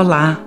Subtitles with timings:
[0.00, 0.40] Olá!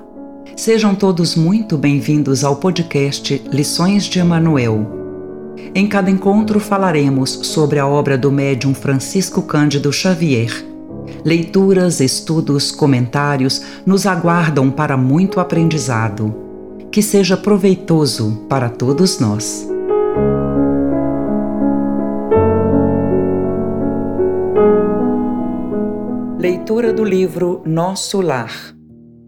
[0.58, 5.54] Sejam todos muito bem-vindos ao podcast Lições de Emanuel.
[5.76, 10.50] Em cada encontro falaremos sobre a obra do médium Francisco Cândido Xavier.
[11.24, 16.34] Leituras, estudos, comentários nos aguardam para muito aprendizado.
[16.92, 19.70] Que seja proveitoso para todos nós.
[26.40, 28.74] Leitura do livro Nosso Lar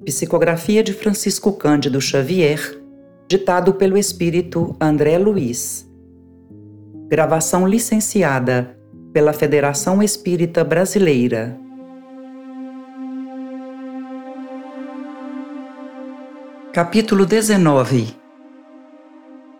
[0.05, 2.79] Psicografia de Francisco Cândido Xavier,
[3.27, 5.89] ditado pelo espírito André Luiz.
[7.09, 8.77] Gravação licenciada
[9.11, 11.59] pela Federação Espírita Brasileira.
[16.71, 18.15] Capítulo 19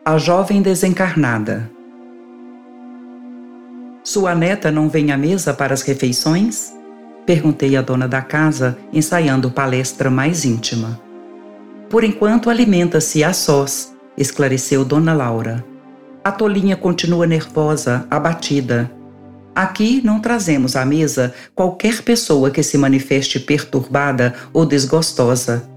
[0.06, 1.72] A jovem desencarnada.
[4.04, 6.72] Sua neta não vem à mesa para as refeições?
[7.26, 11.00] Perguntei à dona da casa, ensaiando palestra mais íntima.
[11.90, 15.66] Por enquanto alimenta-se a sós, esclareceu Dona Laura.
[16.24, 18.92] A tolinha continua nervosa, abatida.
[19.56, 25.68] Aqui não trazemos à mesa qualquer pessoa que se manifeste perturbada ou desgostosa.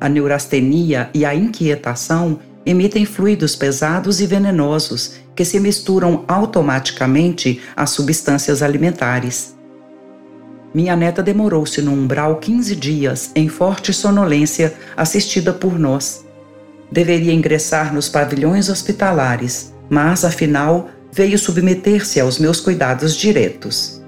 [0.00, 7.90] A neurastenia e a inquietação emitem fluidos pesados e venenosos que se misturam automaticamente às
[7.90, 9.57] substâncias alimentares.
[10.72, 16.26] Minha neta demorou-se no umbral 15 dias em forte sonolência, assistida por nós.
[16.90, 24.02] Deveria ingressar nos pavilhões hospitalares, mas afinal veio submeter-se aos meus cuidados diretos.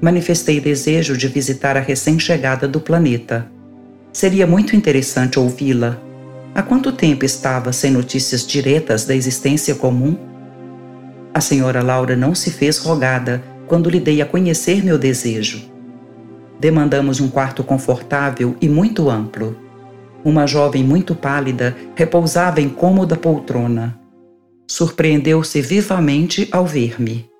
[0.00, 3.46] Manifestei desejo de visitar a recém-chegada do planeta.
[4.12, 5.98] Seria muito interessante ouvi-la.
[6.54, 10.16] Há quanto tempo estava sem notícias diretas da existência comum?
[11.32, 15.62] A senhora Laura não se fez rogada quando lhe dei a conhecer meu desejo.
[16.58, 19.56] Demandamos um quarto confortável e muito amplo.
[20.24, 23.96] Uma jovem muito pálida repousava em cômoda poltrona.
[24.66, 27.30] Surpreendeu-se vivamente ao ver-me.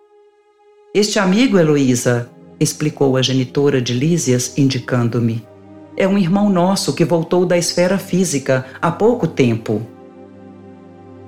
[0.95, 2.31] Este amigo, Heloísa,
[2.61, 5.45] explicou a genitora de Lísias, indicando-me,
[5.97, 9.83] é um irmão nosso que voltou da esfera física há pouco tempo.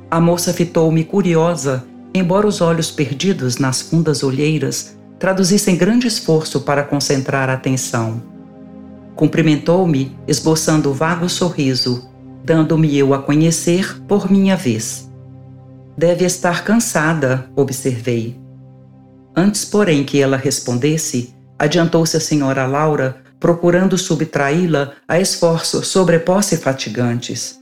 [0.09, 6.83] A moça fitou-me curiosa embora os olhos perdidos nas fundas olheiras traduzissem grande esforço para
[6.83, 8.23] concentrar a atenção.
[9.15, 12.11] Cumprimentou-me, esboçando o vago sorriso,
[12.45, 15.09] dando-me eu a conhecer por minha vez.
[15.97, 18.41] Deve estar cansada, observei.
[19.37, 27.61] Antes, porém, que ela respondesse, adiantou-se a senhora Laura, procurando subtraí-la a esforços sobreposse fatigantes.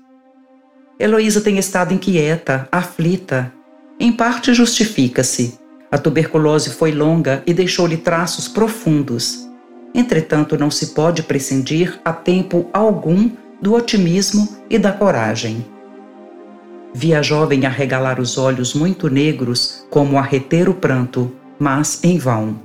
[0.99, 3.53] Heloísa tem estado inquieta, aflita,
[4.00, 5.61] em parte justifica-se.
[5.93, 9.47] A tuberculose foi longa e deixou-lhe traços profundos.
[9.94, 13.31] Entretanto, não se pode prescindir a tempo algum
[13.61, 15.66] do otimismo e da coragem.
[16.94, 22.17] Vi a jovem arregalar os olhos muito negros, como a reter o pranto, mas em
[22.17, 22.59] vão.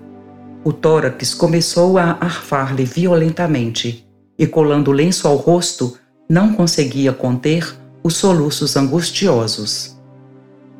[0.63, 4.07] O tórax começou a arfar-lhe violentamente,
[4.38, 5.97] e colando o lenço ao rosto,
[6.29, 9.94] não conseguia conter os soluços angustiosos.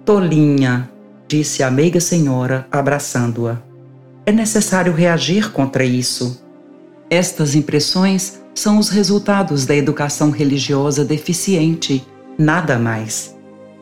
[0.06, 0.88] Tolinha,
[1.28, 3.58] disse a meiga senhora, abraçando-a.
[4.24, 6.46] É necessário reagir contra isso.
[7.10, 12.06] Estas impressões são os resultados da educação religiosa deficiente,
[12.38, 13.36] nada mais.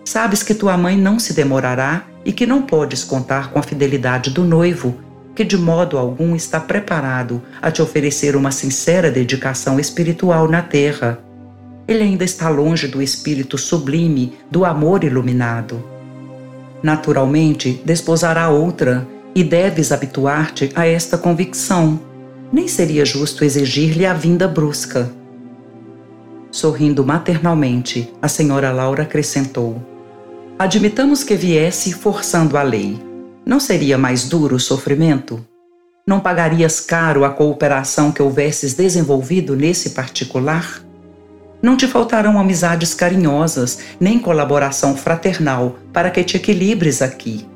[0.06, 4.30] Sabes que tua mãe não se demorará e que não podes contar com a fidelidade
[4.30, 4.96] do noivo,
[5.36, 11.20] que de modo algum está preparado a te oferecer uma sincera dedicação espiritual na terra.
[11.86, 15.92] Ele ainda está longe do espírito sublime do amor iluminado
[16.84, 22.00] naturalmente desposará outra e deves habituar-te a esta convicção.
[22.52, 25.12] Nem seria justo exigir-lhe a vinda brusca.
[26.52, 29.82] Sorrindo maternalmente, a senhora Laura acrescentou:
[30.60, 33.02] Admitamos que viesse forçando a lei.
[33.44, 35.44] Não seria mais duro o sofrimento?
[36.06, 40.84] Não pagarias caro a cooperação que houvesses desenvolvido nesse particular?
[41.64, 47.48] Não te faltarão amizades carinhosas, nem colaboração fraternal para que te equilibres aqui.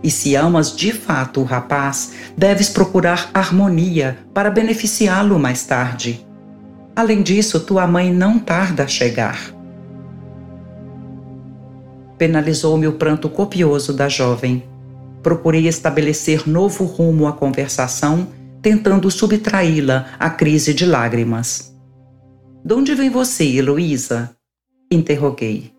[0.00, 6.24] E se amas de fato o rapaz, deves procurar harmonia para beneficiá-lo mais tarde.
[6.94, 9.52] Além disso, tua mãe não tarda a chegar.
[12.16, 14.62] Penalizou-me o pranto copioso da jovem.
[15.20, 18.28] Procurei estabelecer novo rumo à conversação,
[18.60, 21.71] tentando subtraí-la à crise de lágrimas.
[22.64, 24.36] De onde vem você, Heloísa?
[24.90, 25.72] Interroguei.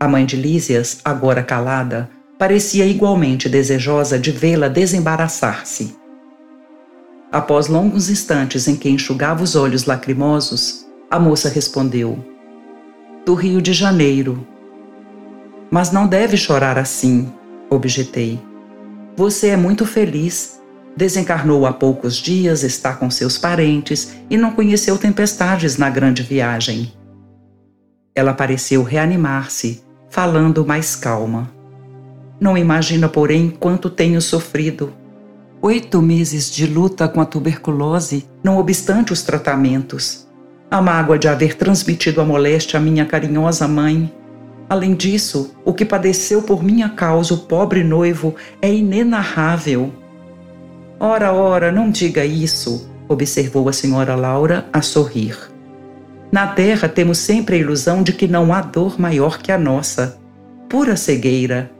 [0.00, 2.08] A mãe de Lísias, agora calada,
[2.38, 5.94] parecia igualmente desejosa de vê-la desembaraçar-se.
[7.30, 12.24] Após longos instantes em que enxugava os olhos lacrimosos, A moça respondeu:
[13.26, 14.46] Do Rio de Janeiro.
[15.68, 17.32] Mas não deve chorar assim,
[17.68, 18.40] objetei.
[19.16, 20.59] Você é muito feliz.
[20.96, 26.92] Desencarnou há poucos dias, está com seus parentes e não conheceu tempestades na grande viagem.
[28.14, 31.50] Ela pareceu reanimar-se, falando mais calma.
[32.40, 34.92] Não imagina, porém, quanto tenho sofrido.
[35.62, 40.26] Oito meses de luta com a tuberculose, não obstante os tratamentos.
[40.70, 44.12] A mágoa de haver transmitido a moléstia à minha carinhosa mãe.
[44.68, 49.92] Além disso, o que padeceu por minha causa o pobre noivo é inenarrável.
[51.00, 55.36] Ora, ora, não diga isso, observou a senhora Laura a sorrir.
[56.30, 60.18] Na terra temos sempre a ilusão de que não há dor maior que a nossa.
[60.68, 61.70] Pura cegueira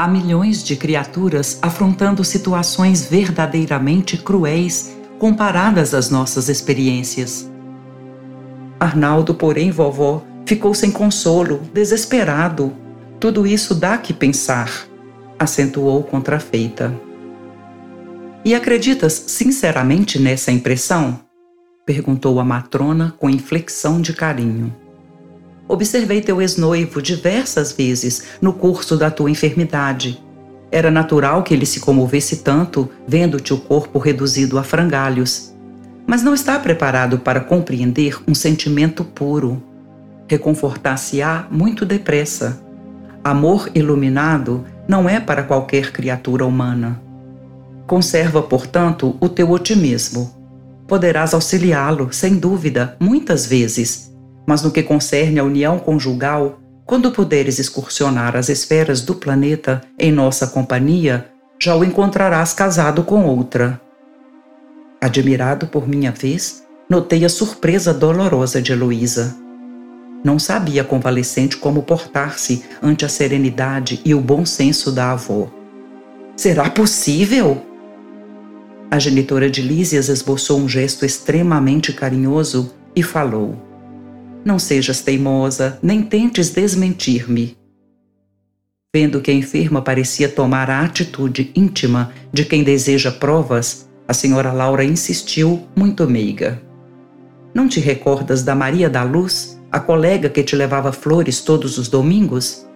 [0.00, 7.46] Há milhões de criaturas afrontando situações verdadeiramente cruéis comparadas às nossas experiências.
[8.80, 12.72] Arnaldo, porém, vovó, ficou sem consolo, desesperado.
[13.20, 14.70] Tudo isso dá que pensar,
[15.38, 16.94] acentuou contrafeita.
[18.42, 21.20] E acreditas sinceramente nessa impressão?
[21.84, 24.74] perguntou a matrona com inflexão de carinho.
[25.68, 30.22] Observei teu ex-noivo diversas vezes no curso da tua enfermidade.
[30.70, 35.54] Era natural que ele se comovesse tanto vendo-te o corpo reduzido a frangalhos.
[36.06, 39.62] Mas não está preparado para compreender um sentimento puro.
[40.28, 42.60] Reconfortar-se-á muito depressa.
[43.22, 47.09] Amor iluminado não é para qualquer criatura humana.
[47.90, 50.32] Conserva, portanto, o teu otimismo.
[50.86, 54.14] Poderás auxiliá-lo, sem dúvida, muitas vezes,
[54.46, 60.12] mas no que concerne à união conjugal, quando puderes excursionar as esferas do planeta em
[60.12, 63.80] nossa companhia, já o encontrarás casado com outra.
[65.00, 69.36] Admirado por minha vez, notei a surpresa dolorosa de Heloísa.
[70.22, 75.50] Não sabia convalescente como portar-se ante a serenidade e o bom senso da avó.
[76.36, 77.66] Será possível?
[78.90, 83.70] A genitora de Lísias esboçou um gesto extremamente carinhoso e falou:
[84.44, 87.56] não sejas teimosa, nem tentes desmentir-me.
[88.94, 94.50] Vendo que a enferma parecia tomar a atitude íntima de quem deseja provas, a senhora
[94.50, 96.60] Laura insistiu, muito meiga.
[97.54, 101.86] Não te recordas da Maria da Luz, a colega que te levava flores todos os
[101.86, 102.66] domingos?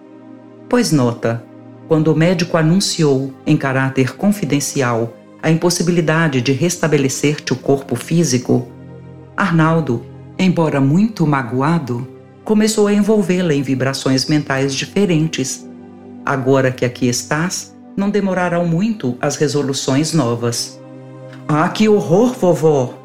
[0.69, 1.43] Pois nota,
[1.87, 5.13] quando o médico anunciou, em caráter confidencial,
[5.45, 8.67] a impossibilidade de restabelecer-te o corpo físico,
[9.37, 10.03] Arnaldo
[10.39, 12.07] embora muito magoado,
[12.43, 15.63] começou a envolvê-la em vibrações mentais diferentes.
[16.25, 20.79] Agora que aqui estás, não demorarão muito as resoluções novas.
[21.47, 22.95] Ah, que horror, vovó!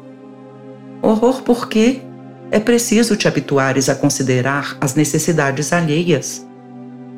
[0.99, 2.01] Horror por quê?
[2.49, 6.43] É preciso te habituares a considerar as necessidades alheias.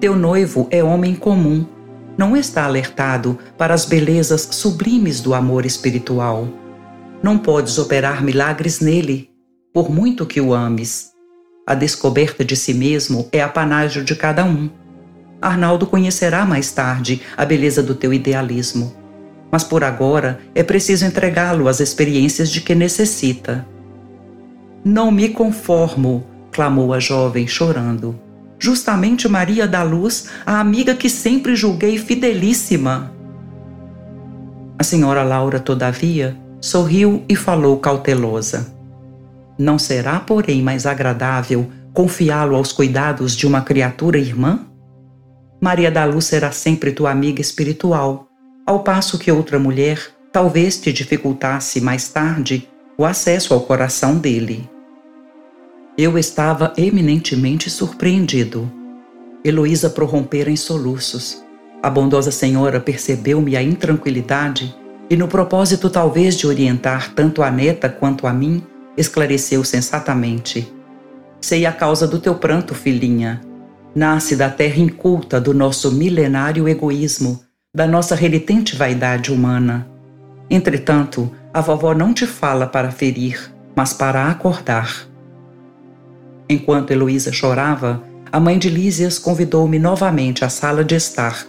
[0.02, 1.66] Teu noivo é homem comum,
[2.18, 6.48] não está alertado para as belezas sublimes do amor espiritual.
[7.22, 9.30] Não podes operar milagres nele
[9.74, 11.12] por muito que o ames.
[11.66, 14.70] A descoberta de si mesmo é apanágio de cada um.
[15.42, 18.94] Arnaldo conhecerá mais tarde a beleza do teu idealismo.
[19.52, 23.66] Mas por agora é preciso entregá-lo às experiências de que necessita.
[24.84, 28.20] Não me conformo, clamou a jovem, chorando.
[28.64, 33.12] Justamente Maria da Luz, a amiga que sempre julguei fidelíssima.
[34.80, 38.74] A senhora Laura, todavia, sorriu e falou cautelosa.
[39.60, 44.62] Não será, porém, mais agradável confiá-lo aos cuidados de uma criatura irmã?
[45.62, 48.30] Maria da Luz será sempre tua amiga espiritual,
[48.66, 50.00] ao passo que outra mulher
[50.32, 54.73] talvez te dificultasse mais tarde o acesso ao coração dele.
[55.96, 58.72] Eu estava eminentemente surpreendido.
[59.46, 61.44] Heloísa prorrompera em soluços.
[61.84, 64.76] A bondosa senhora percebeu-me a intranquilidade
[65.08, 68.64] e, no propósito talvez de orientar tanto a neta quanto a mim,
[68.98, 70.68] esclareceu sensatamente.
[71.40, 73.42] Sei a causa do teu pranto, filhinha.
[73.94, 79.88] Nasce da terra inculta do nosso milenário egoísmo, da nossa renitente vaidade humana.
[80.50, 85.13] Entretanto, a vovó não te fala para ferir, mas para acordar.
[86.50, 91.46] Enquanto Heloísa chorava, a mãe de Lísias convidou-me novamente à sala de estar,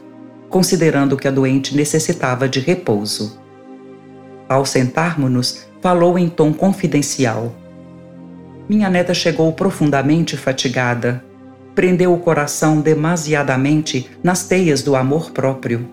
[0.49, 3.39] considerando que a doente necessitava de repouso.
[4.49, 7.55] Ao sentarmos-nos, falou em tom confidencial.
[8.69, 11.25] Minha neta chegou profundamente fatigada.
[11.75, 15.89] Prendeu o coração demasiadamente nas teias do amor próprio.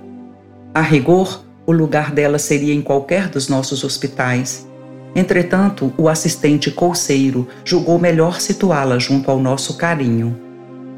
[0.74, 4.67] A rigor, o lugar dela seria em qualquer dos nossos hospitais.
[5.15, 10.39] Entretanto, o assistente colseiro julgou melhor situá-la junto ao nosso carinho.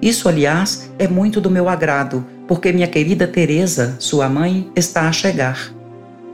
[0.01, 5.11] Isso, aliás, é muito do meu agrado, porque minha querida Teresa, sua mãe, está a
[5.11, 5.73] chegar.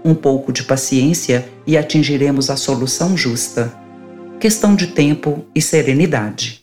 [0.04, 3.72] Um pouco de paciência e atingiremos a solução justa.
[4.40, 6.59] Questão de tempo e serenidade.